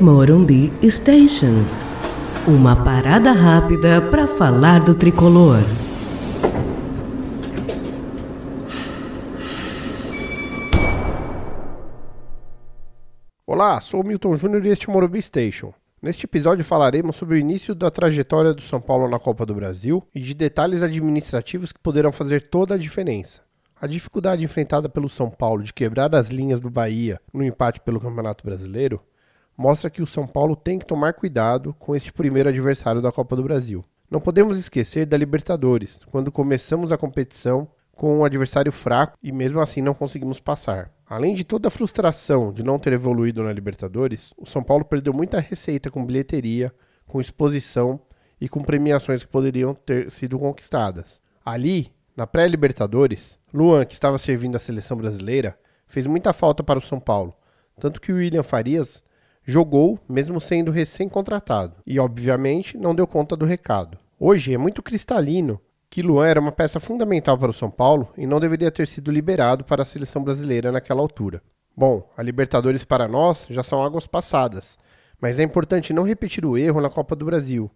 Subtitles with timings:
[0.00, 1.64] Morumbi Station.
[2.46, 5.58] Uma parada rápida para falar do tricolor.
[13.44, 15.74] Olá, sou o Milton Júnior e este é o Morumbi Station.
[16.00, 20.06] Neste episódio falaremos sobre o início da trajetória do São Paulo na Copa do Brasil
[20.14, 23.40] e de detalhes administrativos que poderão fazer toda a diferença.
[23.80, 28.00] A dificuldade enfrentada pelo São Paulo de quebrar as linhas do Bahia no empate pelo
[28.00, 29.00] Campeonato Brasileiro
[29.58, 33.34] mostra que o São Paulo tem que tomar cuidado com este primeiro adversário da Copa
[33.34, 33.84] do Brasil.
[34.08, 39.60] Não podemos esquecer da Libertadores, quando começamos a competição com um adversário fraco e mesmo
[39.60, 40.92] assim não conseguimos passar.
[41.04, 45.12] Além de toda a frustração de não ter evoluído na Libertadores, o São Paulo perdeu
[45.12, 46.72] muita receita com bilheteria,
[47.04, 48.00] com exposição
[48.40, 51.20] e com premiações que poderiam ter sido conquistadas.
[51.44, 56.82] Ali, na pré-Libertadores, Luan, que estava servindo a seleção brasileira, fez muita falta para o
[56.82, 57.34] São Paulo,
[57.80, 59.02] tanto que o William Farias
[59.48, 63.96] jogou mesmo sendo recém-contratado e, obviamente, não deu conta do recado.
[64.20, 68.26] Hoje é muito cristalino que Luan era uma peça fundamental para o São Paulo e
[68.26, 71.42] não deveria ter sido liberado para a seleção brasileira naquela altura.
[71.74, 74.76] Bom, a Libertadores para nós já são águas passadas,
[75.18, 77.70] mas é importante não repetir o erro na Copa do Brasil.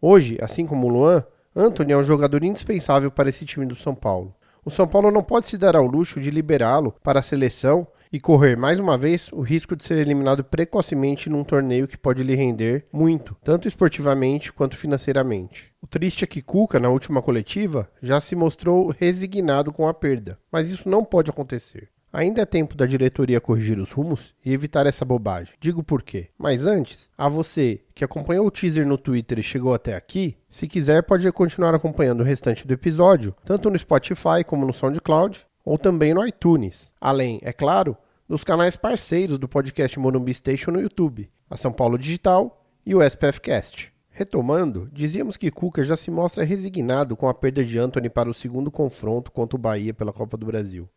[0.00, 1.24] Hoje, assim como o Luan,
[1.56, 4.32] Anthony é um jogador indispensável para esse time do São Paulo.
[4.64, 8.20] O São Paulo não pode se dar ao luxo de liberá-lo para a seleção e
[8.20, 12.34] correr mais uma vez o risco de ser eliminado precocemente num torneio que pode lhe
[12.34, 15.72] render muito, tanto esportivamente quanto financeiramente.
[15.80, 20.38] O triste é que Cuca, na última coletiva, já se mostrou resignado com a perda,
[20.50, 21.88] mas isso não pode acontecer.
[22.10, 25.54] Ainda é tempo da diretoria corrigir os rumos e evitar essa bobagem.
[25.60, 26.28] Digo por quê.
[26.38, 30.66] Mas antes, a você que acompanhou o teaser no Twitter e chegou até aqui, se
[30.66, 35.76] quiser pode continuar acompanhando o restante do episódio, tanto no Spotify como no SoundCloud, ou
[35.76, 36.90] também no iTunes.
[36.98, 37.94] Além, é claro,
[38.26, 43.02] dos canais parceiros do podcast Morumbi Station no YouTube, a São Paulo Digital e o
[43.02, 43.92] SPF Cast.
[44.08, 48.34] Retomando, dizíamos que Cuca já se mostra resignado com a perda de Anthony para o
[48.34, 50.88] segundo confronto contra o Bahia pela Copa do Brasil.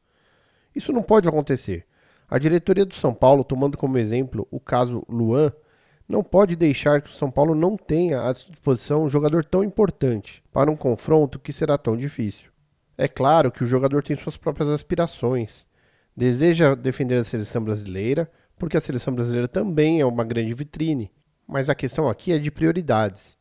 [0.73, 1.85] Isso não pode acontecer.
[2.29, 5.51] A diretoria do São Paulo, tomando como exemplo o caso Luan,
[6.07, 10.41] não pode deixar que o São Paulo não tenha à disposição um jogador tão importante
[10.49, 12.50] para um confronto que será tão difícil.
[13.01, 15.65] É claro que o jogador tem suas próprias aspirações.
[16.15, 21.11] Deseja defender a seleção brasileira, porque a seleção brasileira também é uma grande vitrine.
[21.47, 23.39] Mas a questão aqui é de prioridades.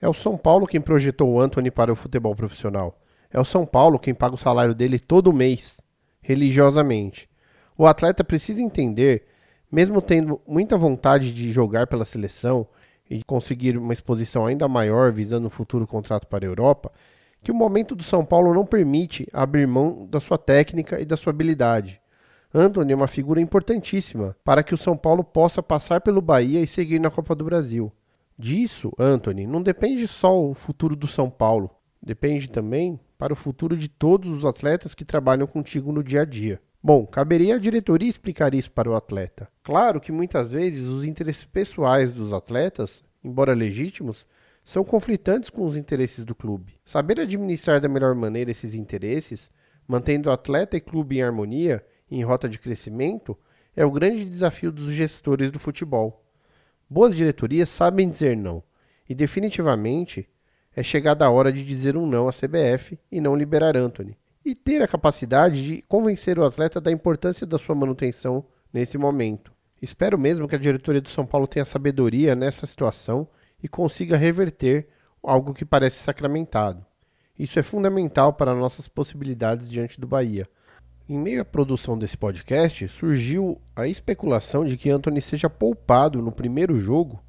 [0.00, 2.98] É o São Paulo quem projetou o Anthony para o futebol profissional.
[3.30, 5.82] É o São Paulo quem paga o salário dele todo mês,
[6.22, 7.28] religiosamente.
[7.76, 9.26] O atleta precisa entender,
[9.70, 12.66] mesmo tendo muita vontade de jogar pela seleção
[13.10, 16.90] e conseguir uma exposição ainda maior visando um futuro contrato para a Europa,
[17.42, 21.16] que o momento do São Paulo não permite abrir mão da sua técnica e da
[21.16, 22.00] sua habilidade.
[22.54, 26.66] Anthony é uma figura importantíssima para que o São Paulo possa passar pelo Bahia e
[26.66, 27.90] seguir na Copa do Brasil.
[28.38, 31.70] Disso, Anthony, não depende só o futuro do São Paulo,
[32.02, 36.24] depende também para o futuro de todos os atletas que trabalham contigo no dia a
[36.24, 36.60] dia.
[36.82, 39.48] Bom, caberia à diretoria explicar isso para o atleta.
[39.62, 44.26] Claro que muitas vezes os interesses pessoais dos atletas, embora legítimos,
[44.64, 46.78] são conflitantes com os interesses do clube.
[46.84, 49.50] Saber administrar da melhor maneira esses interesses,
[49.86, 53.36] mantendo atleta e clube em harmonia em rota de crescimento,
[53.74, 56.24] é o grande desafio dos gestores do futebol.
[56.88, 58.62] Boas diretorias sabem dizer não,
[59.08, 60.28] e definitivamente
[60.74, 64.54] é chegada a hora de dizer um não à CBF e não liberar Anthony, e
[64.54, 69.52] ter a capacidade de convencer o atleta da importância da sua manutenção nesse momento.
[69.80, 73.28] Espero mesmo que a diretoria do São Paulo tenha sabedoria nessa situação
[73.62, 74.88] e consiga reverter
[75.22, 76.84] algo que parece sacramentado.
[77.38, 80.48] Isso é fundamental para nossas possibilidades diante do Bahia.
[81.08, 86.32] Em meio à produção desse podcast, surgiu a especulação de que Anthony seja poupado no
[86.32, 87.22] primeiro jogo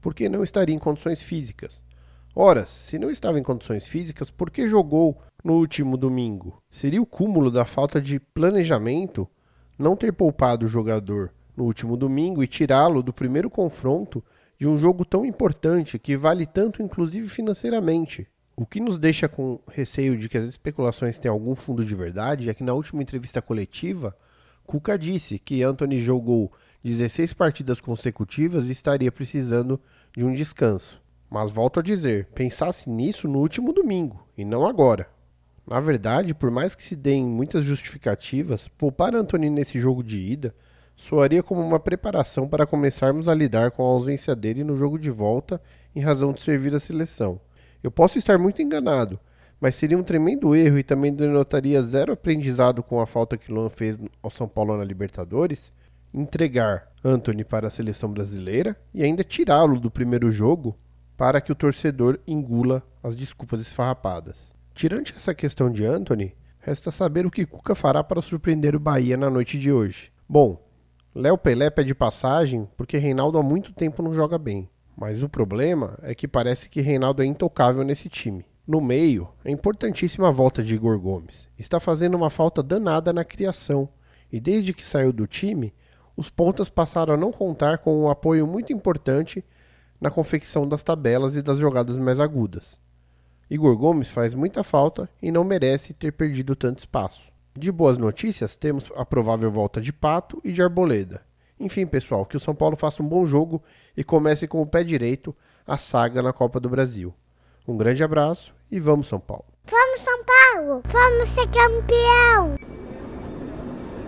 [0.00, 1.82] porque não estaria em condições físicas.
[2.34, 6.62] Ora, se não estava em condições físicas, por que jogou no último domingo?
[6.70, 9.28] Seria o cúmulo da falta de planejamento
[9.78, 14.22] não ter poupado o jogador no último domingo e tirá-lo do primeiro confronto
[14.58, 18.26] de um jogo tão importante que vale tanto, inclusive financeiramente.
[18.56, 22.48] O que nos deixa com receio de que as especulações tenham algum fundo de verdade
[22.48, 24.16] é que na última entrevista coletiva,
[24.64, 26.50] Cuca disse que Anthony jogou
[26.82, 29.78] 16 partidas consecutivas e estaria precisando
[30.16, 31.02] de um descanso.
[31.28, 35.08] Mas volto a dizer, pensasse nisso no último domingo e não agora.
[35.66, 40.54] Na verdade, por mais que se deem muitas justificativas, poupar Anthony nesse jogo de ida
[40.96, 45.10] soaria como uma preparação para começarmos a lidar com a ausência dele no jogo de
[45.10, 45.60] volta
[45.94, 47.38] em razão de servir a seleção.
[47.82, 49.20] Eu posso estar muito enganado,
[49.60, 53.68] mas seria um tremendo erro e também denotaria zero aprendizado com a falta que Luan
[53.68, 55.70] fez ao São Paulo na Libertadores
[56.12, 60.76] entregar Anthony para a seleção brasileira e ainda tirá-lo do primeiro jogo
[61.16, 64.52] para que o torcedor engula as desculpas esfarrapadas.
[64.74, 69.16] Tirante essa questão de Anthony, resta saber o que Cuca fará para surpreender o Bahia
[69.16, 70.10] na noite de hoje.
[70.28, 70.65] Bom,
[71.18, 74.68] Léo Pelé pede passagem porque Reinaldo há muito tempo não joga bem.
[74.94, 78.44] Mas o problema é que parece que Reinaldo é intocável nesse time.
[78.66, 81.48] No meio, é importantíssima a volta de Igor Gomes.
[81.58, 83.88] Está fazendo uma falta danada na criação.
[84.30, 85.72] E desde que saiu do time,
[86.14, 89.42] os pontas passaram a não contar com um apoio muito importante
[89.98, 92.78] na confecção das tabelas e das jogadas mais agudas.
[93.48, 97.32] Igor Gomes faz muita falta e não merece ter perdido tanto espaço.
[97.58, 101.22] De boas notícias, temos a provável volta de Pato e de Arboleda.
[101.58, 103.62] Enfim, pessoal, que o São Paulo faça um bom jogo
[103.96, 105.34] e comece com o pé direito
[105.66, 107.14] a saga na Copa do Brasil.
[107.66, 109.46] Um grande abraço e vamos, São Paulo!
[109.64, 110.82] Vamos, São Paulo!
[110.84, 112.56] Vamos ser campeão!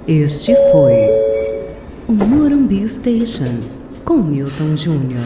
[0.07, 1.09] Este foi
[2.07, 3.63] o Morumbi Station
[4.05, 5.25] com Milton Júnior.